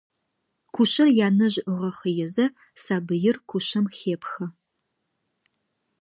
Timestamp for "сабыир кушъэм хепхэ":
2.83-4.45